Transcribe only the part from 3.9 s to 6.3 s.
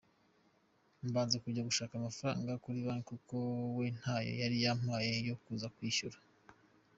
ntayo yari yampaye yo kuza kwishyura.